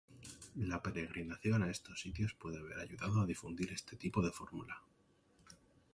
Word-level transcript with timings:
La 0.55 0.81
peregrinación 0.81 1.61
a 1.61 1.69
estos 1.69 2.01
sitios 2.01 2.33
puede 2.33 2.57
haber 2.57 2.79
ayudado 2.79 3.21
a 3.21 3.25
difundir 3.27 3.71
este 3.71 3.97
tipo 3.97 4.23
de 4.23 4.31
fórmula. 4.31 4.81